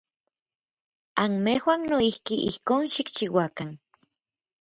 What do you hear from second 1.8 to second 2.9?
noijki ijkon